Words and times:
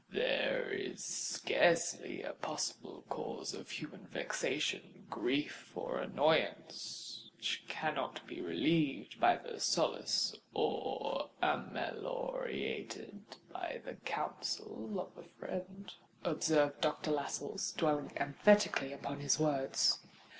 "There 0.09 0.67
is 0.71 1.05
scarcely 1.05 2.23
a 2.23 2.33
possible 2.33 3.03
case 3.11 3.53
of 3.53 3.69
human 3.69 4.07
vexation, 4.07 5.05
grief, 5.11 5.77
or 5.77 5.99
annoyance, 5.99 7.29
which 7.37 7.63
cannot 7.67 8.25
be 8.25 8.41
relieved 8.41 9.19
by 9.19 9.37
the 9.37 9.59
solace, 9.59 10.35
or 10.55 11.29
ameliorated 11.43 13.21
by 13.51 13.79
the 13.85 13.93
counsel, 13.93 14.99
of 14.99 15.23
a 15.23 15.27
friend," 15.37 15.93
observed 16.23 16.81
Doctor 16.81 17.11
Lascelles, 17.11 17.71
dwelling 17.73 18.11
emphatically 18.17 18.91
upon 18.91 19.19
his 19.19 19.37
words. 19.39 19.99